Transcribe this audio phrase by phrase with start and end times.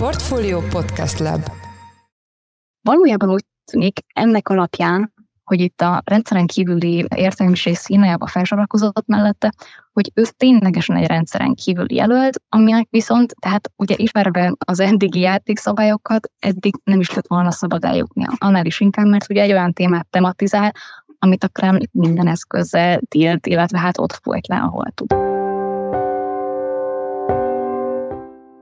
[0.00, 1.40] Portfolio Podcast Lab
[2.82, 5.12] Valójában úgy tűnik ennek alapján,
[5.44, 9.52] hogy itt a rendszeren kívüli értelmiség színájába felsorakozott mellette,
[9.92, 16.30] hogy ő ténylegesen egy rendszeren kívüli jelölt, aminek viszont, tehát ugye ismerve az eddigi játékszabályokat,
[16.38, 18.32] eddig nem is lett volna szabad eljutnia.
[18.38, 20.72] Annál is inkább, mert ugye egy olyan témát tematizál,
[21.18, 25.39] amit a Kreml minden eszközzel tilt, illetve hát ott folyt le, ahol tud.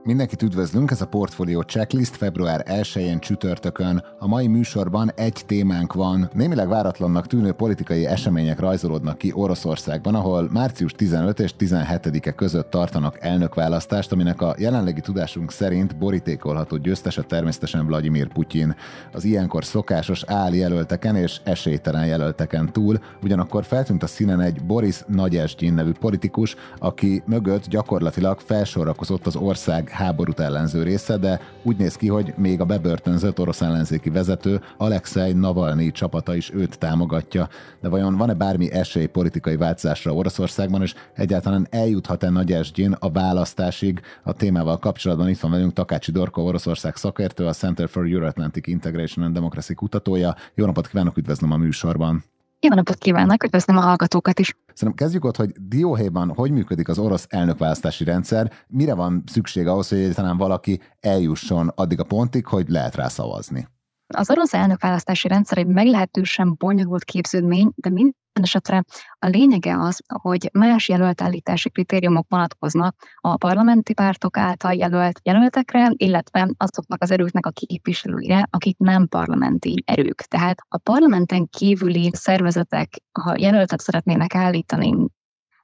[0.09, 4.05] Mindenkit üdvözlünk, ez a Portfolio Checklist február 1-én csütörtökön.
[4.19, 6.31] A mai műsorban egy témánk van.
[6.33, 13.17] Némileg váratlannak tűnő politikai események rajzolódnak ki Oroszországban, ahol március 15 és 17-e között tartanak
[13.21, 18.77] elnökválasztást, aminek a jelenlegi tudásunk szerint borítékolható győztese természetesen Vladimir Putyin.
[19.13, 25.01] Az ilyenkor szokásos áll jelölteken és esélytelen jelölteken túl, ugyanakkor feltűnt a színen egy Boris
[25.07, 31.97] Nagyesgyin nevű politikus, aki mögött gyakorlatilag felsorakozott az ország háborút ellenző része, de úgy néz
[31.97, 37.49] ki, hogy még a bebörtönzött orosz ellenzéki vezető Alexei Navalnyi csapata is őt támogatja.
[37.81, 44.01] De vajon van-e bármi esély politikai változásra Oroszországban, és egyáltalán eljuthat-e Nagy Esgyin a választásig?
[44.23, 49.25] A témával kapcsolatban itt van velünk Takácsi Dorko, Oroszország szakértő, a Center for Euro-Atlantic Integration
[49.25, 50.37] and Democracy kutatója.
[50.55, 52.25] Jó napot kívánok, üdvözlöm a műsorban!
[52.61, 54.57] Jó napot kívánok, üdvözlöm a hallgatókat is.
[54.75, 59.89] Szerintem kezdjük ott, hogy dióhéjban hogy működik az orosz elnökválasztási rendszer, mire van szükség ahhoz,
[59.89, 63.69] hogy talán valaki eljusson addig a pontig, hogy lehet rá szavazni.
[64.15, 68.85] Az orosz elnökválasztási rendszer egy meglehetősen bonyolult képződmény, de mind esetre
[69.19, 76.51] a lényege az, hogy más jelöltállítási kritériumok vonatkoznak a parlamenti pártok által jelölt jelöltekre, illetve
[76.57, 80.21] azoknak az erőknek a képviselőire, akik nem parlamenti erők.
[80.21, 85.09] Tehát a parlamenten kívüli szervezetek, ha jelöltet szeretnének állítani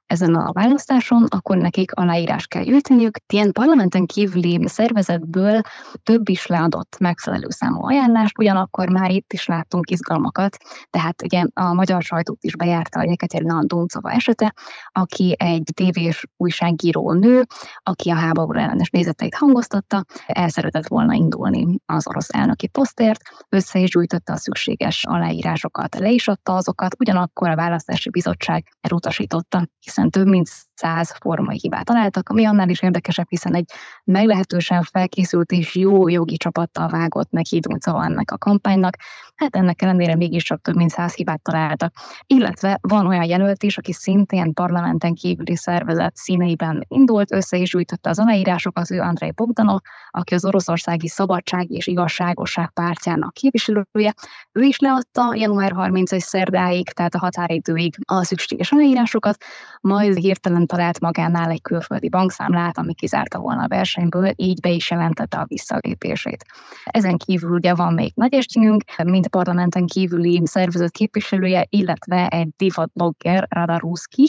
[0.07, 3.17] ezen a választáson, akkor nekik aláírás kell gyűjteniük.
[3.33, 5.61] Ilyen parlamenten kívüli szervezetből
[6.03, 10.57] több is leadott megfelelő számú ajánlást, ugyanakkor már itt is láttunk izgalmakat,
[10.89, 14.53] tehát ugye a magyar sajtót is bejárta a Jekaterina Doncova esete,
[14.91, 17.43] aki egy tévés újságíró nő,
[17.83, 23.79] aki a háború ellenes nézeteit hangoztatta, el szeretett volna indulni az orosz elnöki posztért, össze
[23.79, 29.67] is gyűjtötte a szükséges aláírásokat, le is adta azokat, ugyanakkor a választási bizottság elutasította,
[30.09, 33.71] több mint száz formai hibát találtak, ami annál is érdekesebb, hiszen egy
[34.03, 38.95] meglehetősen felkészült és jó jogi csapattal vágott neki szóval ennek a kampánynak,
[39.35, 41.93] hát ennek ellenére mégiscsak több mint száz hibát találtak.
[42.27, 48.09] Illetve van olyan jelölt is, aki szintén parlamenten kívüli szervezet színeiben indult, össze is gyűjtötte
[48.09, 54.13] az aláírásokat, ő Andrei Bogdanov, aki az oroszországi szabadság és igazságosság pártjának képviselője.
[54.51, 59.37] Ő is leadta január 31 szerdáig, tehát a határidőig a szükséges aláírásokat,
[59.81, 64.89] majd hirtelen talált magánál egy külföldi bankszámlát, ami kizárta volna a versenyből, így be is
[64.89, 66.45] jelentette a visszalépését.
[66.85, 73.47] Ezen kívül ugye van még Nagyestjünk, mint parlamenten kívüli szervezet képviselője, illetve egy divat blogger,
[73.49, 74.27] Rada Ruszki,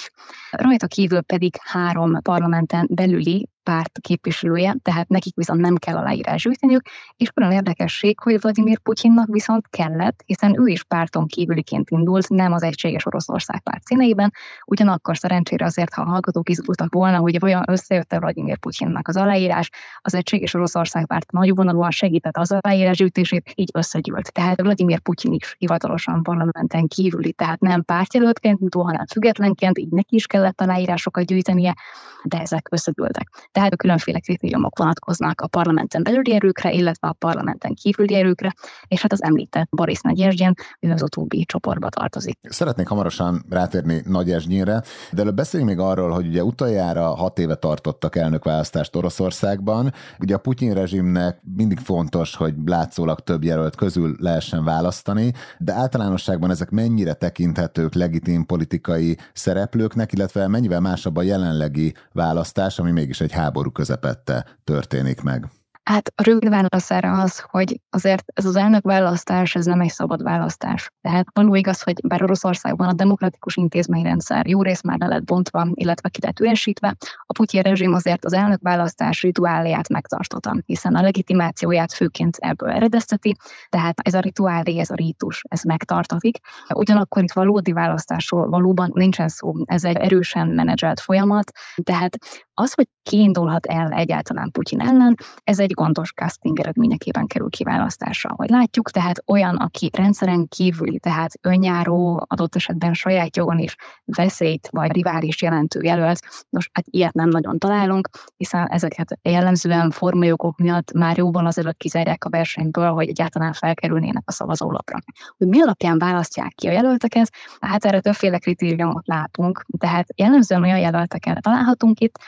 [0.50, 6.82] rajta kívül pedig három parlamenten belüli párt képviselője, tehát nekik viszont nem kell aláírás gyűjteniük,
[7.16, 12.52] és olyan érdekesség, hogy Vladimir Putyinnak viszont kellett, hiszen ő is párton kívüliként indult, nem
[12.52, 14.32] az egységes Oroszország párt színeiben,
[14.66, 19.16] ugyanakkor szerencsére azért, ha a hallgatók izgultak volna, hogy olyan összejött a Vladimir Putyinnak az
[19.16, 24.32] aláírás, az egységes Oroszország párt nagyvonalúan segített az aláírás gyűjtését, így összegyűlt.
[24.32, 30.26] Tehát Vladimir Putyin is hivatalosan parlamenten kívüli, tehát nem pártjelöltként, hanem függetlenként, így neki is
[30.26, 31.74] kellett aláírásokat gyűjtenie,
[32.22, 33.28] de ezek összegyűltek.
[33.56, 38.54] Tehát különféle kritériumok vonatkoznak a parlamenten belüli erőkre, illetve a parlamenten kívüli erőkre,
[38.88, 42.38] és hát az említett Boris Nagyerzsgyen, ő az utóbbi csoportba tartozik.
[42.42, 48.16] Szeretnék hamarosan rátérni Nagyerzsnyire, de előbb beszéljünk még arról, hogy ugye utoljára hat éve tartottak
[48.16, 49.92] elnökválasztást Oroszországban.
[50.20, 56.50] Ugye a Putyin rezsimnek mindig fontos, hogy látszólag több jelölt közül lehessen választani, de általánosságban
[56.50, 63.32] ezek mennyire tekinthetők legitim politikai szereplőknek, illetve mennyivel másabb a jelenlegi választás, ami mégis egy
[63.46, 65.48] háború közepette történik meg.
[65.90, 69.90] Hát a rövid válasz erre az, hogy azért ez az elnök választás, ez nem egy
[69.90, 70.90] szabad választás.
[71.00, 75.68] Tehát való igaz, hogy bár Oroszországban a demokratikus intézményrendszer jó rész már le lett bontva,
[75.74, 81.02] illetve ki lett üresítve, a Putyin rezsim azért az elnök választás rituáléját megtartotta, hiszen a
[81.02, 83.36] legitimációját főként ebből eredezteti,
[83.68, 86.38] tehát ez a rituálé, ez a rítus, ez megtartatik.
[86.74, 92.16] Ugyanakkor itt valódi választásról valóban nincsen szó, ez egy erősen menedzselt folyamat, tehát
[92.54, 98.34] az, hogy kiindulhat el egyáltalán Putyin ellen, ez egy gondos casting eredményekében kerül kiválasztásra.
[98.36, 104.68] Hogy látjuk, tehát olyan, aki rendszeren kívüli, tehát önjáró, adott esetben saját jogon is veszélyt
[104.70, 106.20] vagy rivális jelentő jelölt,
[106.50, 112.24] most hát ilyet nem nagyon találunk, hiszen ezeket jellemzően formajogok miatt már jóval azelőtt kizárják
[112.24, 114.98] a versenyből, hogy egyáltalán felkerülnének a szavazólapra.
[115.36, 117.30] Hogy mi alapján választják ki a jelölteket,
[117.60, 122.18] hát erre többféle kritériumot látunk, tehát jellemzően olyan jelölteket találhatunk itt,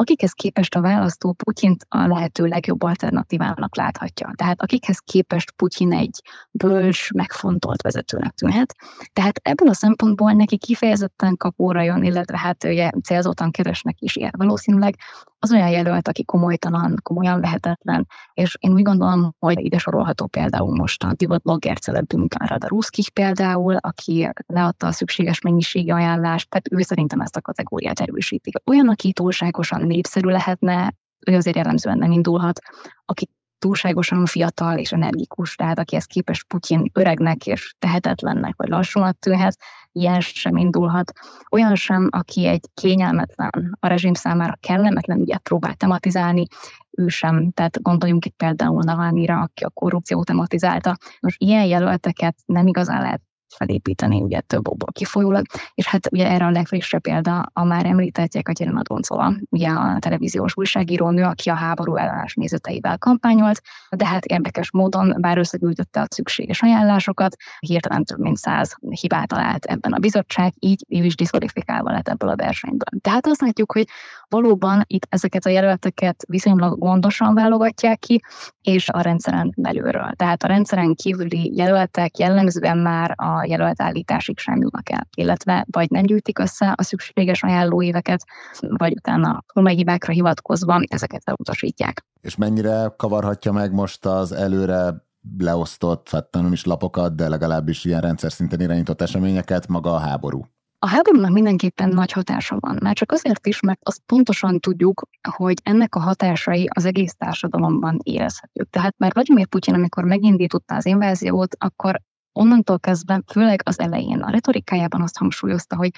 [0.00, 4.32] akikhez képest a választó Putyint a lehető legjobb alternatívának láthatja.
[4.34, 8.74] Tehát akikhez képest Putyin egy bölcs, megfontolt vezetőnek tűnhet.
[9.12, 14.32] Tehát ebből a szempontból neki kifejezetten kapóra jön, illetve hát ugye célzottan keresnek is ilyen
[14.36, 14.96] valószínűleg,
[15.40, 20.74] az olyan jelölt, aki komolytalan, komolyan vehetetlen, és én úgy gondolom, hogy ide sorolható például
[20.74, 26.72] most a divat blogger celebünk, a Ruszkik például, aki leadta a szükséges mennyiségi ajánlást, tehát
[26.72, 28.52] ő szerintem ezt a kategóriát erősíti.
[28.64, 30.94] Olyan, aki túlságosan népszerű lehetne,
[31.26, 32.60] ő azért jellemzően nem indulhat,
[33.04, 39.56] aki túlságosan fiatal és energikus, tehát akihez képest Putyin öregnek és tehetetlennek vagy lassúnak tűnhet,
[39.92, 41.12] ilyen sem indulhat.
[41.50, 46.46] Olyan sem, aki egy kényelmetlen, a rezsim számára kellemetlen ügyet próbál tematizálni,
[46.90, 47.50] ő sem.
[47.50, 50.96] Tehát gondoljunk itt például Navalnyira, aki a korrupció tematizálta.
[51.20, 56.44] Most ilyen jelölteket nem igazán lehet felépíteni, ugye több okból kifolyólag, és hát ugye erre
[56.44, 61.96] a legfrissebb példa a már említett Jekaterina Doncova, ugye a televíziós újságírónő, aki a háború
[61.96, 63.60] ellenes nézeteivel kampányolt,
[63.96, 69.64] de hát érdekes módon, bár összegyűjtötte a szükséges ajánlásokat, hirtelen több mint száz hibát talált
[69.64, 73.00] ebben a bizottság, így ő is diszkvalifikálva lett ebből a versenyből.
[73.00, 73.88] Tehát azt látjuk, hogy
[74.28, 78.20] valóban itt ezeket a jelölteket viszonylag gondosan válogatják ki,
[78.62, 80.12] és a rendszeren belülről.
[80.16, 85.90] Tehát a rendszeren kívüli jelöltek jellemzően már a jelölt állításig sem jutnak el, illetve vagy
[85.90, 88.24] nem gyűjtik össze a szükséges ajánlóéveket,
[88.60, 92.04] vagy utána a hibákra hivatkozva ezeket elutasítják.
[92.20, 95.06] És mennyire kavarhatja meg most az előre
[95.38, 100.44] leosztott, hát nem is lapokat, de legalábbis ilyen rendszer szinten irányított eseményeket maga a háború?
[100.80, 105.02] A háborúnak mindenképpen nagy hatása van, már csak azért is, mert azt pontosan tudjuk,
[105.36, 108.70] hogy ennek a hatásai az egész társadalomban érezhetők.
[108.70, 112.00] Tehát már Vladimir Putyin, amikor megindította az inváziót, akkor
[112.32, 115.90] onnantól kezdve, főleg az elején a retorikájában azt hangsúlyozta, hogy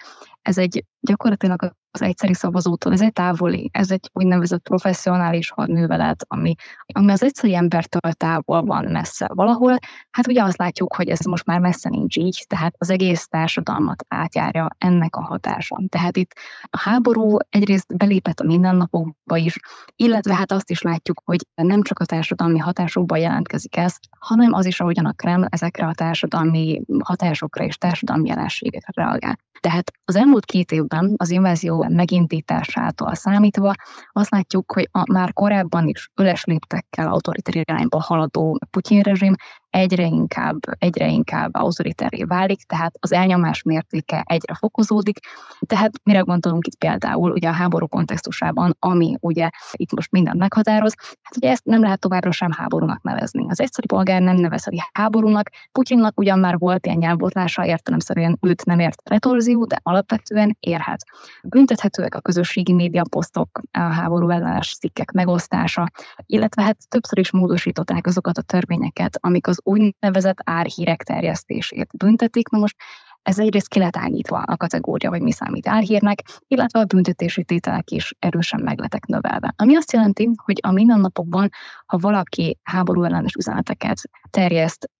[0.42, 6.54] ez egy gyakorlatilag az egyszeri szavazótól, ez egy távoli, ez egy úgynevezett professzionális hadművelet, ami,
[6.86, 9.78] ami az egyszeri embertől távol van messze valahol.
[10.10, 14.04] Hát ugye azt látjuk, hogy ez most már messze nincs így, tehát az egész társadalmat
[14.08, 15.80] átjárja ennek a hatása.
[15.88, 16.32] Tehát itt
[16.62, 19.56] a háború egyrészt belépett a mindennapokba is,
[19.96, 24.66] illetve hát azt is látjuk, hogy nem csak a társadalmi hatásokban jelentkezik ez, hanem az
[24.66, 29.38] is, ahogyan a Kreml ezekre a társadalmi hatásokra és társadalmi jelenségekre reagál.
[29.60, 33.72] Tehát az elmúlt két évben az invázió megindításától számítva
[34.12, 39.34] azt látjuk, hogy a már korábban is öles léptekkel autoritári irányba haladó Putyin rezsim
[39.70, 45.18] egyre inkább, egyre inkább autoritáré válik, tehát az elnyomás mértéke egyre fokozódik.
[45.66, 50.94] Tehát mire gondolunk itt például ugye a háború kontextusában, ami ugye itt most mindent meghatároz,
[51.22, 53.46] hát ugye ezt nem lehet továbbra sem háborúnak nevezni.
[53.48, 58.78] Az egyszerű polgár nem nevezheti háborúnak, Putyinnak ugyan már volt ilyen nyelvbotlása, értelemszerűen őt nem
[58.78, 61.04] ért retorzió, de alapvetően érhet.
[61.42, 65.90] Büntethetőek a közösségi média posztok, a háború ellenes cikkek megosztása,
[66.26, 72.48] illetve hát többször is módosították azokat a törvényeket, amik az úgynevezett árhírek terjesztését büntetik.
[72.48, 72.76] Na most
[73.22, 77.90] ez egyrészt ki lett állítva a kategória, hogy mi számít álhírnek, illetve a büntetési tételek
[77.90, 79.54] is erősen megletek növelve.
[79.56, 81.48] Ami azt jelenti, hogy a mindennapokban,
[81.86, 84.90] ha valaki háború ellenes üzeneteket terjeszt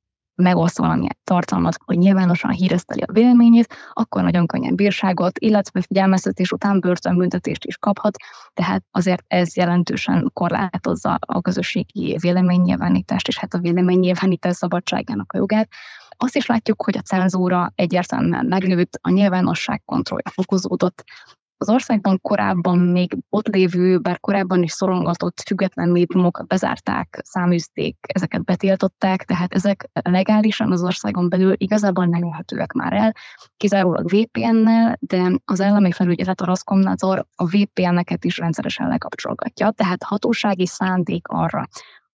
[0.41, 6.81] megoszt valamilyen tartalmat, hogy nyilvánosan hírezteli a véleményét, akkor nagyon könnyen bírságot, illetve figyelmeztetés után
[6.81, 8.17] börtönbüntetést is kaphat,
[8.55, 15.69] tehát azért ez jelentősen korlátozza a közösségi véleménynyilvánítást, és hát a véleménynyilvánítás szabadságának a jogát.
[16.17, 21.05] Azt is látjuk, hogy a cenzúra egyértelműen megnőtt, a nyilvánosság kontrollja fokozódott,
[21.61, 28.45] az országban korábban még ott lévő, bár korábban is szorongatott független médiumok bezárták, száműzték, ezeket
[28.45, 33.15] betiltották, tehát ezek legálisan az országon belül igazából nem élhetőek már el,
[33.57, 40.67] kizárólag VPN-nel, de az állami felügyelet, a Roskomnadzor a VPN-eket is rendszeresen lekapcsolgatja, tehát hatósági
[40.67, 41.67] szándék arra,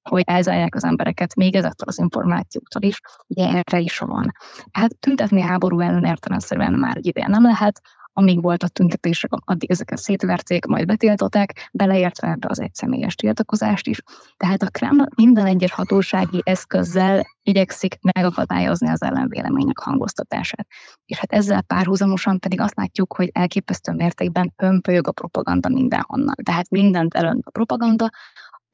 [0.09, 4.33] hogy elzárják az embereket még ezektől az információktól is, ugye erre is van.
[4.73, 7.81] Hát tüntetni háború ellen értelemszerűen már egy ideje nem lehet,
[8.19, 14.03] amíg volt a tüntetések, addig ezeket szétverték, majd betiltották, beleértve ebbe az egyszemélyes tiltakozást is.
[14.37, 20.67] Tehát a Kreml minden egyes hatósági eszközzel igyekszik megakadályozni az ellenvélemények hangoztatását.
[21.07, 26.35] És hát ezzel párhuzamosan pedig azt látjuk, hogy elképesztő mértékben pömpölyög a propaganda mindenhonnan.
[26.43, 28.11] Tehát mindent elönt a propaganda,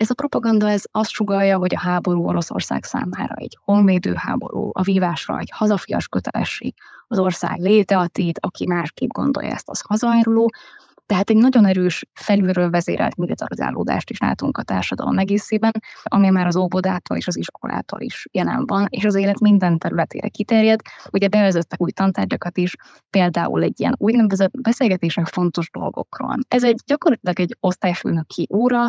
[0.02, 4.82] Ez a propaganda ez azt sugalja, hogy a háború Oroszország számára egy honvédő háború, a
[4.82, 6.75] vívásra egy hazafias kötelesség,
[7.06, 10.50] az ország léte a tét, aki másképp gondolja ezt, az hazaáruló,
[11.06, 16.56] tehát egy nagyon erős felülről vezérelt militarizálódást is látunk a társadalom egészében, ami már az
[16.56, 20.80] óvodától és az iskolától is jelen van, és az élet minden területére kiterjed.
[21.12, 22.76] Ugye bevezettek új tantárgyakat is,
[23.11, 26.38] például egy ilyen úgynevezett beszélgetések fontos dolgokról.
[26.49, 28.88] Ez egy gyakorlatilag egy osztályfőnöki óra,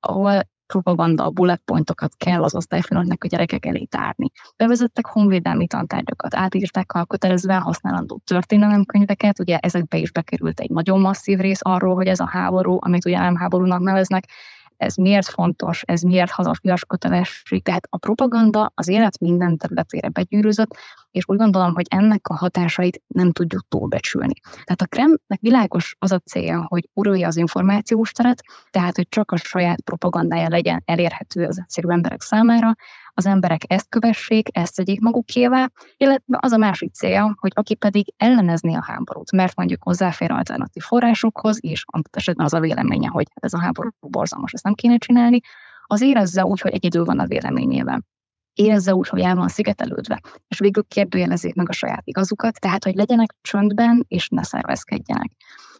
[0.00, 4.30] ahol propaganda bullet pointokat kell az osztályfőnöknek a gyerekek elé tárni.
[4.56, 11.38] Bevezettek honvédelmi tantárgyakat, átírták a kötelezően használandó történelemkönyveket, ugye ezekbe is bekerült egy nagyon masszív
[11.38, 14.24] rész arról, hogy ez a háború, amit ugye nem háborúnak neveznek,
[14.76, 17.62] ez miért fontos, ez miért hazafias kötelesség.
[17.62, 20.76] Tehát a propaganda az élet minden területére begyűrűzött,
[21.18, 24.34] és úgy gondolom, hogy ennek a hatásait nem tudjuk túlbecsülni.
[24.42, 29.30] Tehát a Kremlnek világos az a célja, hogy uralja az információs teret, tehát hogy csak
[29.30, 32.74] a saját propagandája legyen elérhető az egyszerű emberek számára,
[33.14, 38.14] az emberek ezt kövessék, ezt tegyék magukévá, illetve az a másik célja, hogy aki pedig
[38.16, 43.52] ellenezni a háborút, mert mondjuk hozzáfér alternatív forrásokhoz, és esetben az a véleménye, hogy ez
[43.52, 45.40] a háború borzalmas, ezt nem kéne csinálni,
[45.90, 48.02] az érezze úgy, hogy egyedül van a véleményével
[48.58, 52.94] érezze úgy, hogy el van szigetelődve, és végül kérdőjelezzék meg a saját igazukat, tehát, hogy
[52.94, 55.30] legyenek csöndben, és ne szervezkedjenek.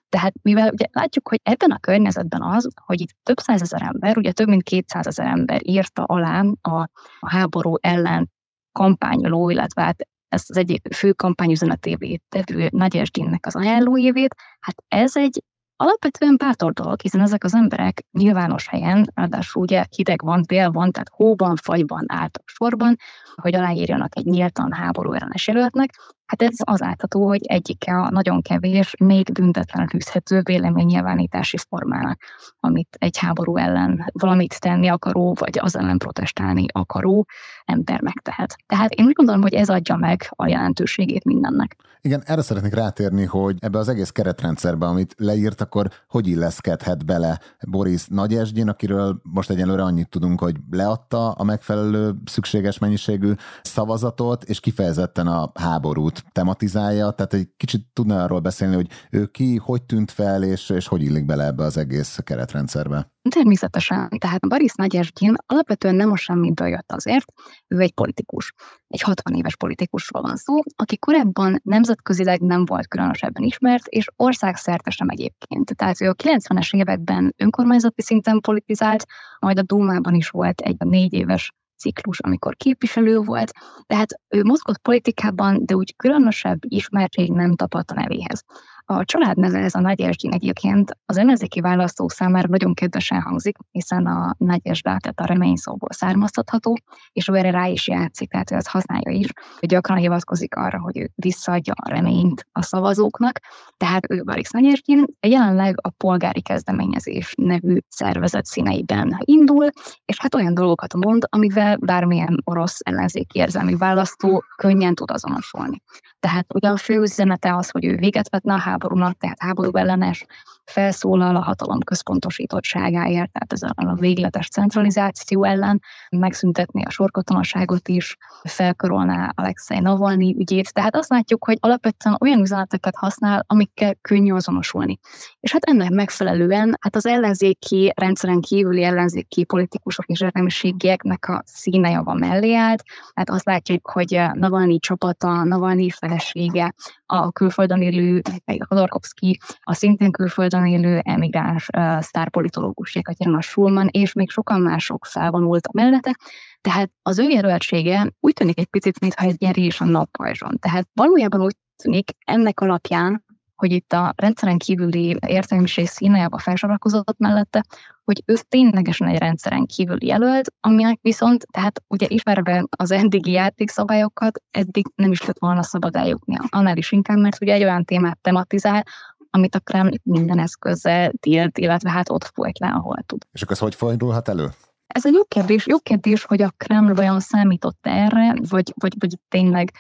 [0.09, 4.33] Tehát mivel ugye látjuk, hogy ebben a környezetben az, hogy itt több százezer ember, ugye
[4.33, 6.81] több mint kétszázezer ember írta alá a,
[7.21, 8.31] a háború ellen
[8.73, 15.43] kampányoló, illetve hát ezt az egyik fő kampányüzenetévé tevő Nagyesdinnek az ajánlóévét, hát ez egy
[15.81, 20.91] alapvetően bátor dolog, hiszen ezek az emberek nyilvános helyen, ráadásul ugye hideg van, tél van,
[20.91, 22.97] tehát hóban, fagyban álltak sorban,
[23.35, 25.91] hogy aláírjanak egy nyíltan háború ellenes jelöltnek,
[26.29, 32.21] Hát ez az látható, hogy egyike a nagyon kevés, még büntetlen hűzhető véleménynyilvánítási formának,
[32.61, 37.27] amit egy háború ellen valamit tenni akaró, vagy az ellen protestálni akaró
[37.65, 38.57] ember megtehet.
[38.67, 41.77] Tehát én úgy gondolom, hogy ez adja meg a jelentőségét mindennek.
[42.01, 47.39] Igen, erre szeretnék rátérni, hogy ebbe az egész keretrendszerbe, amit leírt, akkor hogy illeszkedhet bele
[47.69, 53.33] Boris Nagyesgyén, akiről most egyelőre annyit tudunk, hogy leadta a megfelelő szükséges mennyiségű
[53.63, 59.57] szavazatot, és kifejezetten a háborút tematizálja, tehát egy kicsit tudna arról beszélni, hogy ő ki,
[59.57, 63.11] hogy tűnt fel, és, és hogy illik bele ebbe az egész keretrendszerbe.
[63.29, 64.09] Természetesen.
[64.19, 67.33] Tehát Boris Nagyesgyin alapvetően nem a semmiből jött azért,
[67.69, 68.53] ő egy politikus.
[68.89, 74.91] Egy 60 éves politikusról van szó, aki korábban nemzetközileg nem volt különösebben ismert, és országszerte
[74.91, 75.77] sem egyébként.
[75.77, 79.07] Tehát ő a 90-es években önkormányzati szinten politizált,
[79.41, 83.53] majd a Dúmában is volt egy négy éves ciklus, amikor képviselő volt,
[83.87, 88.45] tehát ő mozgott politikában, de úgy különösebb ismertség nem tapadt a nevéhez.
[88.91, 94.07] A családneve, ez a Nagy Erzsdin egyébként az ellenzéki választók számára nagyon kedvesen hangzik, hiszen
[94.07, 96.79] a Nagy Erzsdá, tehát a remény szóból származtatható,
[97.13, 99.29] és ő erre rá is játszik, tehát ő ezt használja is,
[99.59, 103.39] hogy gyakran hivatkozik arra, hogy ő visszaadja a reményt a szavazóknak,
[103.77, 109.69] tehát ő Barix Nagy Erzsdin jelenleg a polgári kezdeményezés nevű szervezet színeiben indul,
[110.05, 115.83] és hát olyan dolgokat mond, amivel bármilyen orosz ellenzéki érzelmi választó könnyen tud azonosulni.
[116.21, 120.27] Tehát ugye a fő üzenete az, hogy ő véget vetne a háborúnak, tehát háború ellenes,
[120.65, 129.33] felszólal a hatalom központosítottságáért, tehát ez a végletes centralizáció ellen, megszüntetni a sorkatonaságot is, felkorolná
[129.35, 130.73] Alexei Navalnyi ügyét.
[130.73, 134.99] Tehát azt látjuk, hogy alapvetően olyan üzeneteket használ, amikkel könnyű azonosulni.
[135.41, 142.03] És hát ennek megfelelően hát az ellenzéki rendszeren kívüli ellenzéki politikusok és értelmiségieknek a színe
[142.03, 142.83] van mellé állt.
[143.15, 146.75] Hát azt látjuk, hogy Navalnyi csapata, Navalnyi felesége,
[147.07, 148.23] a külföldön élő
[148.69, 156.17] Khodorkovsky, a szintén külföldön élő emigráns sztárpolitológus Jekaterina Schulman, és még sokan mások felvonultak mellette,
[156.61, 160.59] tehát az ő jelöltsége úgy tűnik egy picit, mintha egy nyerés a nappajzson.
[160.59, 163.25] Tehát valójában úgy tűnik ennek alapján,
[163.59, 167.65] hogy itt a rendszeren kívüli értelmiség színájába felsorakozott mellette,
[168.05, 174.43] hogy ő ténylegesen egy rendszeren kívüli jelölt, aminek viszont, tehát ugye ismerve az eddigi játékszabályokat,
[174.51, 176.45] eddig nem is lett volna szabad eljutnia.
[176.49, 178.85] Annál is inkább, mert ugye egy olyan témát tematizál,
[179.31, 183.25] amit a Kreml minden eszközzel tilt, illetve hát ott folyt le, ahol tud.
[183.33, 184.49] És akkor ez hogy fordulhat elő?
[184.87, 189.19] Ez egy jó kérdés, jó kérdés, hogy a Kreml vajon számított erre, vagy, vagy, vagy
[189.29, 189.73] tényleg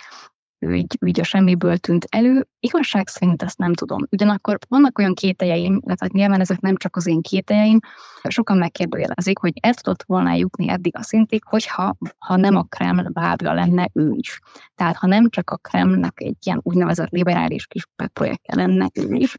[0.58, 2.46] ő így, így a semmiből tűnt elő.
[2.60, 4.06] Igazság szerint ezt nem tudom.
[4.10, 7.78] Ugyanakkor vannak olyan kételjeim, illetve nyilván ezek nem csak az én kételjeim,
[8.28, 13.08] sokan megkérdőjelezik, hogy el tudott volna jutni eddig a szintig, hogyha ha nem a Kreml
[13.08, 14.40] bábja lenne ő is.
[14.74, 19.36] Tehát ha nem csak a Kremlnek egy ilyen úgynevezett liberális kis projektje lenne ő is,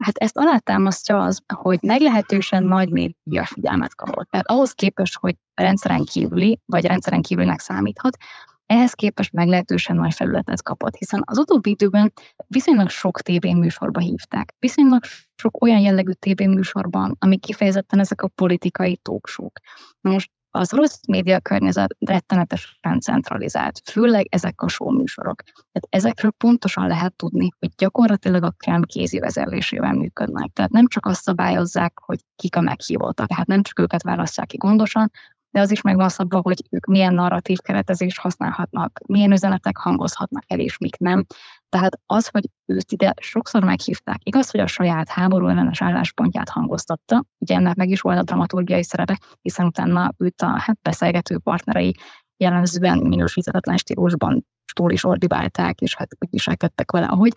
[0.00, 4.30] Hát ezt alátámasztja az, hogy meglehetősen nagy média figyelmet kapott.
[4.30, 8.16] Tehát ahhoz képest, hogy rendszeren kívüli, vagy rendszeren kívülnek számíthat,
[8.70, 12.12] ehhez képest meglehetősen nagy felületet kapott, hiszen az utóbbi időben
[12.46, 14.54] viszonylag sok tévéműsorba hívták.
[14.58, 15.02] Viszonylag
[15.36, 19.58] sok olyan jellegű tévéműsorban, ami kifejezetten ezek a politikai tóksók.
[20.00, 25.42] Most az orosz média környezet rettenetesen centralizált, főleg ezek a show műsorok.
[25.42, 30.52] Tehát ezekről pontosan lehet tudni, hogy gyakorlatilag a Krem kézi vezelésével működnek.
[30.52, 34.56] Tehát nem csak azt szabályozzák, hogy kik a meghívottak, tehát nem csak őket választják ki
[34.56, 35.10] gondosan,
[35.50, 40.58] de az is megvan szabva, hogy ők milyen narratív keretezést használhatnak, milyen üzenetek hangozhatnak el,
[40.58, 41.24] és mik nem.
[41.68, 47.24] Tehát az, hogy őt ide sokszor meghívták, igaz, hogy a saját háború ellenes álláspontját hangoztatta,
[47.38, 51.94] ugye ennek meg is volt a dramaturgiai szerepe, hiszen utána őt a hát, beszélgető partnerei
[52.36, 57.32] jellemzően minősíthetetlen stílusban túl is ordibálták, és hát úgy viselkedtek vele, ahogy.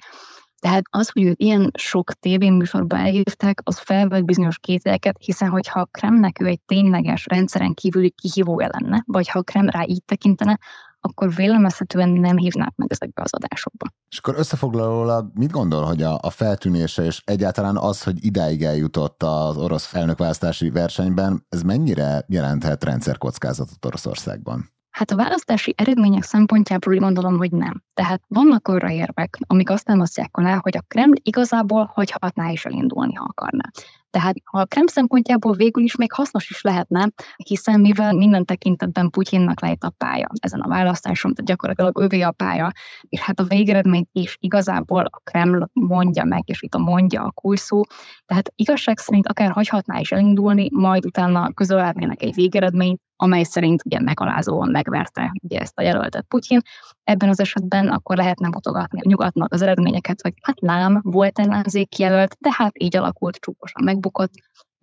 [0.63, 6.41] Tehát az, hogy őt ilyen sok tévéműsorba elhívták, az felvett bizonyos kételyeket, hiszen hogyha Kremnek
[6.41, 10.60] ő egy tényleges rendszeren kívüli kihívója lenne, vagy ha a Krem rá így tekintene,
[11.01, 13.88] akkor vélemezhetően nem hívnák meg ezekbe az adásokba.
[14.10, 19.24] És akkor összefoglalólag mit gondol, hogy a, a feltűnése és egyáltalán az, hogy idáig eljutott
[19.24, 24.73] az orosz elnökválasztási versenyben, ez mennyire jelenthet rendszerkockázatot Oroszországban?
[24.93, 27.83] Hát a választási eredmények szempontjából gondolom, hogy nem.
[27.93, 33.13] Tehát vannak arra érvek, amik azt támasztják alá, hogy a Kreml igazából hagyhatná is elindulni,
[33.13, 33.69] ha akarná.
[34.09, 39.62] Tehát a Krem szempontjából végül is még hasznos is lehetne, hiszen mivel minden tekintetben Putyinnak
[39.62, 42.71] lejt a pálya ezen a választáson, tehát gyakorlatilag övé a pálya,
[43.09, 47.31] és hát a végeredményt is igazából a Kreml mondja meg, és itt a mondja a
[47.31, 47.83] kulszó.
[48.25, 54.00] Tehát igazság szerint akár hagyhatná is elindulni, majd utána közölhetnének egy végeredményt, amely szerint ugye
[54.00, 56.62] megalázóan megverte ugye ezt a jelöltet Putyin.
[57.03, 61.98] Ebben az esetben akkor lehetne mutogatni a nyugatnak az eredményeket, hogy hát lám, volt ellenzék
[61.98, 64.32] jelölt, de hát így alakult csúfosan megbukott,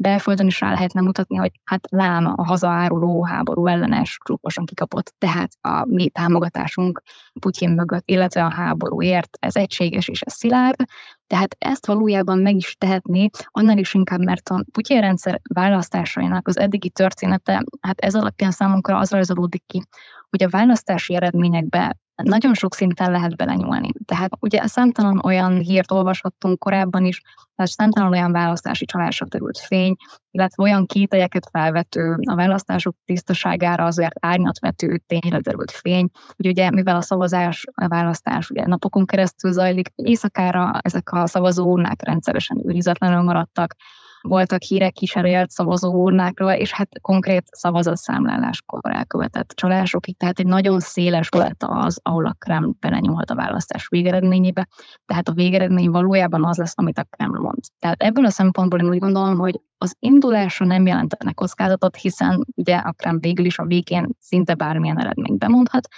[0.01, 5.51] belföldön is rá lehetne mutatni, hogy hát lám a hazaáruló háború ellenes csúfosan kikapott, tehát
[5.61, 7.03] a mi támogatásunk
[7.41, 10.85] Putyin mögött, illetve a háborúért, ez egységes és ez szilárd,
[11.27, 16.59] tehát ezt valójában meg is tehetné, annál is inkább, mert a Putyin rendszer választásainak az
[16.59, 19.83] eddigi története, hát ez alapján számunkra az rajzolódik ki,
[20.31, 23.91] hogy a választási eredményekbe nagyon sok szinten lehet belenyúlni.
[24.05, 27.21] Tehát ugye számtalan olyan hírt olvashattunk korábban is,
[27.55, 29.97] tehát számtalan olyan választási csalásra terült fény,
[30.31, 36.97] illetve olyan kételyeket felvető, a választások tisztaságára azért árnyatvető tényre terült fény, hogy ugye mivel
[36.97, 43.75] a szavazás, a választás ugye napokon keresztül zajlik, éjszakára ezek a szavazóurnák rendszeresen őrizetlenül maradtak,
[44.21, 51.29] voltak hírek kísérelt szavazó urnákról, és hát konkrét szavazatszámláláskor elkövetett csalásokig, tehát egy nagyon széles
[51.29, 54.69] lett az, ahol a Kreml belenyúlhat a választás végeredményébe,
[55.07, 57.59] tehát a végeredmény valójában az lesz, amit a Kreml mond.
[57.79, 62.77] Tehát ebből a szempontból én úgy gondolom, hogy az indulása nem jelentene kockázatot, hiszen ugye
[62.77, 65.89] a Kreml végül is a végén szinte bármilyen eredményt bemondhat,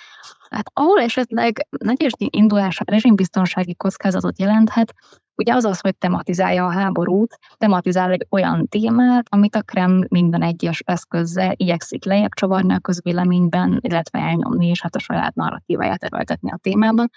[0.52, 4.94] Hát ahol esetleg nagy indulása rezsimbiztonsági kockázatot jelenthet,
[5.36, 10.42] Ugye az az, hogy tematizálja a háborút, tematizál egy olyan témát, amit a Kreml minden
[10.42, 16.50] egyes eszközzel igyekszik lejjebb csavarni a közvéleményben, illetve elnyomni, és hát a saját narratíváját erőltetni
[16.50, 17.10] a témában.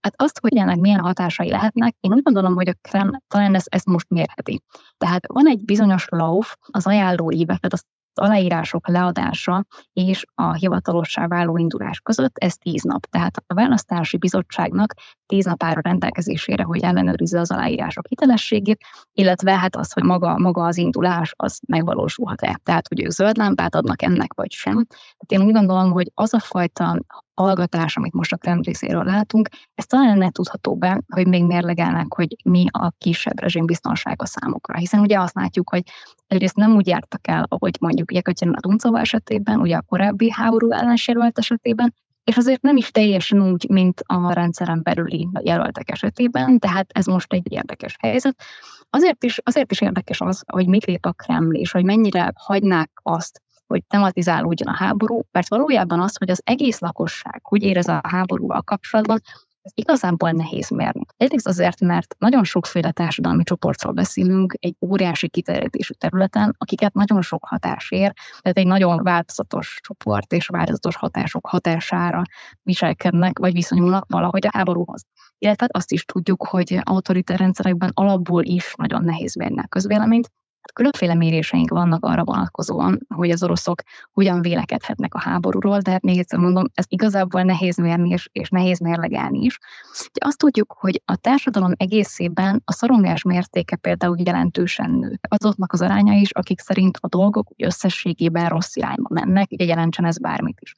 [0.00, 3.66] Hát azt, hogy ennek milyen hatásai lehetnek, én úgy gondolom, hogy a Kreml talán ezt,
[3.74, 4.62] ezt most mérheti.
[4.96, 7.84] Tehát van egy bizonyos lauf, az ajánló évek, tehát az
[8.20, 13.06] aláírások leadása és a hivatalossá váló indulás között, ez tíz nap.
[13.06, 14.94] Tehát a választási bizottságnak
[15.26, 20.64] tíz nap áll rendelkezésére, hogy ellenőrizze az aláírások hitelességét, illetve hát az, hogy maga, maga
[20.64, 22.60] az indulás az megvalósulhat-e.
[22.62, 24.86] Tehát, hogy ők zöld lámpát adnak ennek, vagy sem.
[24.86, 27.00] Tehát én úgy gondolom, hogy az a fajta
[27.34, 32.14] hallgatás, amit most a Kreml részéről látunk, ez talán ne tudható be, hogy még mérlegelnek,
[32.14, 34.78] hogy mi a kisebb rezsim biztonsága számukra.
[34.78, 35.82] Hiszen ugye azt látjuk, hogy
[36.26, 41.38] egyrészt nem úgy jártak el, ahogy mondjuk a Duncova esetében, ugye a korábbi háború ellensérült
[41.38, 41.94] esetében,
[42.26, 47.32] és azért nem is teljesen úgy, mint a rendszeren belüli jelöltek esetében, tehát ez most
[47.32, 48.42] egy érdekes helyzet.
[48.90, 52.90] Azért is, azért is érdekes az, hogy mit lép a Kreml, és hogy mennyire hagynák
[53.02, 58.00] azt, hogy tematizálódjon a háború, mert valójában az, hogy az egész lakosság hogy érez a
[58.08, 59.20] háborúval kapcsolatban,
[59.66, 61.04] Ez igazából nehéz mérni.
[61.16, 67.44] Egyrészt azért, mert nagyon sokféle társadalmi csoportról beszélünk egy óriási kiterjedésű területen, akiket nagyon sok
[67.44, 72.22] hatás ér, tehát egy nagyon változatos csoport és változatos hatások hatására
[72.62, 75.04] viselkednek, vagy viszonyulnak valahogy a háborúhoz.
[75.38, 80.30] Illetve azt is tudjuk, hogy autoritár rendszerekben alapból is nagyon nehéz mérni a közvéleményt,
[80.72, 86.18] Különféle méréseink vannak arra vonatkozóan, hogy az oroszok hogyan vélekedhetnek a háborúról, de hát még
[86.18, 89.58] egyszer mondom, ez igazából nehéz mérni és, és nehéz mérlegelni is.
[89.92, 95.18] Ugye azt tudjuk, hogy a társadalom egészében a szorongás mértéke például jelentősen nő.
[95.28, 100.18] Azoknak az aránya is, akik szerint a dolgok összességében rossz irányba mennek, ugye jelentsen ez
[100.18, 100.74] bármit is.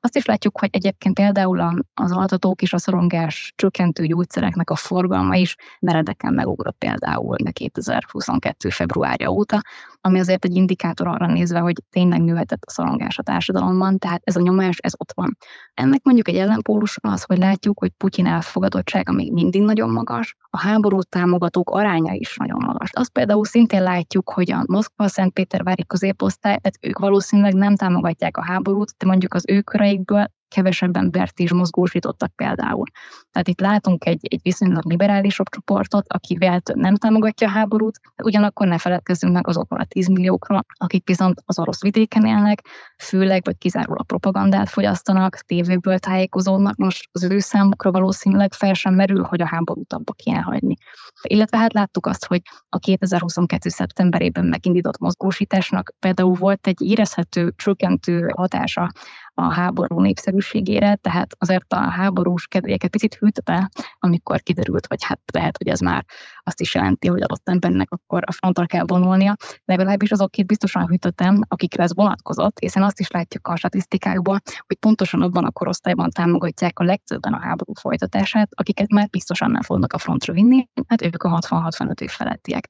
[0.00, 5.36] Azt is látjuk, hogy egyébként például az altatók és a szorongás csökkentő gyógyszereknek a forgalma
[5.36, 8.68] is meredeken megugrott például 2022.
[8.70, 9.62] februárja óta,
[10.08, 14.36] ami azért egy indikátor arra nézve, hogy tényleg nőhetett a szorongás a társadalomban, tehát ez
[14.36, 15.36] a nyomás, ez ott van.
[15.74, 20.58] Ennek mondjuk egy ellenpólus az, hogy látjuk, hogy Putyin elfogadottsága még mindig nagyon magas, a
[20.58, 22.90] háborút támogatók aránya is nagyon magas.
[22.92, 28.94] Azt például szintén látjuk, hogy a Moszkva-Szentpétervári középosztály, tehát ők valószínűleg nem támogatják a háborút,
[28.98, 32.86] de mondjuk az ő köreikből kevesebb embert is mozgósítottak például.
[33.32, 38.66] Tehát itt látunk egy, egy viszonylag liberálisabb csoportot, aki vélt nem támogatja a háborút, ugyanakkor
[38.66, 42.60] ne feledkezzünk meg azokról a 10 milliókról, akik viszont az orosz vidéken élnek,
[43.02, 49.22] főleg vagy kizárólag propagandát fogyasztanak, tévéből tájékozódnak, most az ő számukra valószínűleg fel sem merül,
[49.22, 50.74] hogy a háborút abba kéne hagyni.
[51.22, 53.68] Illetve hát láttuk azt, hogy a 2022.
[53.68, 58.90] szeptemberében megindított mozgósításnak például volt egy érezhető, csökkentő hatása
[59.38, 65.56] a háború népszerűségére, tehát azért a háborús kedélyeket picit hűtötte, amikor kiderült, hogy hát lehet,
[65.56, 66.04] hogy ez már
[66.42, 69.36] azt is jelenti, hogy adott embernek akkor a frontra kell vonulnia.
[69.64, 75.22] Legalábbis azokét biztosan hűtöttem, akikre ez vonatkozott, hiszen azt is látjuk a statisztikákból, hogy pontosan
[75.22, 79.98] abban a korosztályban támogatják a legtöbben a háború folytatását, akiket már biztosan nem fognak a
[79.98, 82.68] frontra vinni, hát ők a 60-65 év felettiek.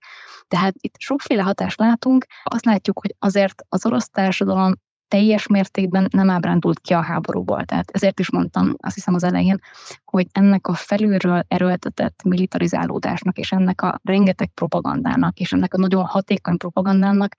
[0.48, 4.72] Tehát itt sokféle hatást látunk, azt látjuk, hogy azért az orosz társadalom
[5.09, 7.64] teljes mértékben nem ábrándult ki a háborúból.
[7.64, 9.61] Tehát ezért is mondtam, azt hiszem az elején,
[10.05, 16.05] hogy ennek a felülről erőltetett militarizálódásnak, és ennek a rengeteg propagandának, és ennek a nagyon
[16.05, 17.35] hatékony propagandának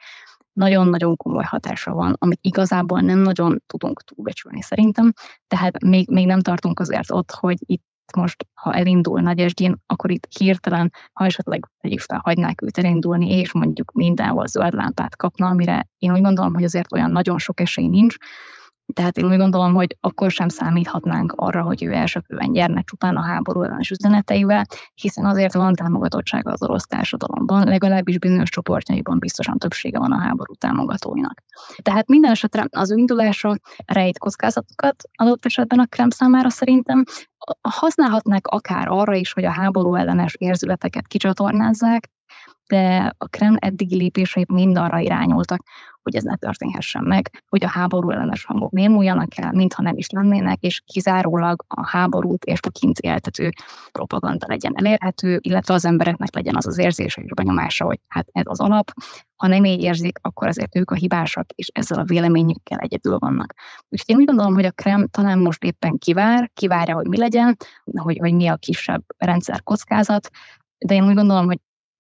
[0.53, 5.13] nagyon-nagyon komoly hatása van, amit igazából nem nagyon tudunk túlbecsülni szerintem,
[5.47, 7.83] tehát még, még nem tartunk azért ott, hogy itt
[8.15, 13.29] most, ha elindul Nagy Esdjén, akkor itt hirtelen, ha esetleg tegyük fel, hagynák őt elindulni,
[13.29, 17.59] és mondjuk mindenhol zöld lámpát kapna, amire én úgy gondolom, hogy azért olyan nagyon sok
[17.59, 18.15] esély nincs,
[18.93, 23.21] tehát én úgy gondolom, hogy akkor sem számíthatnánk arra, hogy ő elsőkülön gyernek csupán a
[23.21, 29.99] háború ellenes üzeneteivel, hiszen azért van támogatottsága az orosz társadalomban, legalábbis bizonyos csoportjaiban biztosan többsége
[29.99, 31.43] van a háború támogatóinak.
[31.81, 37.03] Tehát minden esetre az ő indulása rejt kockázatokat adott esetben a Krem számára szerintem,
[37.61, 42.09] használhatnák akár arra is, hogy a háború ellenes érzületeket kicsatornázzák,
[42.67, 45.61] de a Kreml eddigi lépései mind arra irányultak,
[46.09, 50.09] hogy ez ne történhessen meg, hogy a háború ellenes hangok némuljanak el, mintha nem is
[50.09, 53.49] lennének, és kizárólag a háborút és a kint éltető
[53.91, 58.43] propaganda legyen elérhető, illetve az embereknek legyen az az érzése és benyomása, hogy hát ez
[58.47, 58.91] az alap,
[59.35, 63.53] ha nem így érzik, akkor azért ők a hibásak, és ezzel a véleményükkel egyedül vannak.
[63.89, 67.57] Úgyhogy én úgy gondolom, hogy a Krem talán most éppen kivár, kivárja, hogy mi legyen,
[67.97, 70.29] hogy, hogy mi a kisebb rendszer kockázat,
[70.77, 71.59] de én úgy gondolom, hogy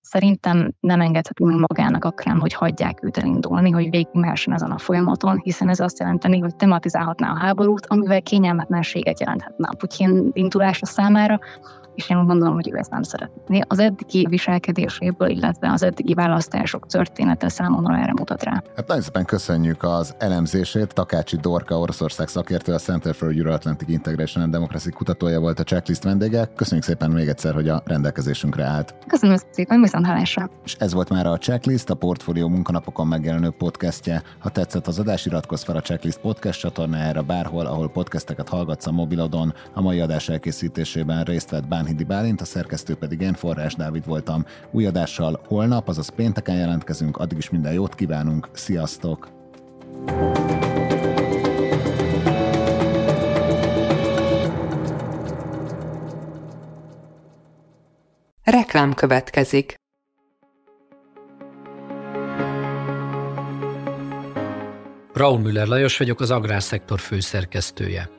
[0.09, 4.77] Szerintem nem engedheti meg magának a krem, hogy hagyják őt elindulni, hogy végigmehessen ezen a
[4.77, 10.85] folyamaton, hiszen ez azt jelenteni, hogy tematizálhatná a háborút, amivel kényelmetlenséget jelenthetne a Putyin indulása
[10.85, 11.39] számára,
[11.99, 13.61] és én gondolom, hogy ő ezt nem szeretné.
[13.67, 18.63] Az eddigi viselkedéséből, illetve az eddigi választások története számomra erre mutat rá.
[18.75, 20.93] Hát nagyon szépen köszönjük az elemzését.
[20.93, 26.03] Takácsi Dorka, Oroszország szakértő, a Center for Euro-Atlantic Integration and Democracy kutatója volt a checklist
[26.03, 26.45] vendége.
[26.55, 28.95] Köszönjük szépen még egyszer, hogy a rendelkezésünkre állt.
[29.07, 30.49] Köszönöm szépen, viszont hallásra.
[30.65, 34.23] És ez volt már a Checklist, a Portfólió munkanapokon megjelenő podcastje.
[34.39, 38.91] Ha tetszett az adás, iratkozz fel a Checklist podcast csatornájára bárhol, ahol podcasteket hallgatsz a
[38.91, 39.53] mobilodon.
[39.73, 44.05] A mai adás elkészítésében részt vett Bán Bánhidi Bálint, a szerkesztő pedig én, Forrás Dávid
[44.05, 44.45] voltam.
[44.71, 49.31] Új adással holnap, azaz pénteken jelentkezünk, addig is minden jót kívánunk, sziasztok!
[58.43, 59.75] Reklám következik.
[65.13, 68.18] Raúl Müller Lajos vagyok, az Agrárszektor főszerkesztője.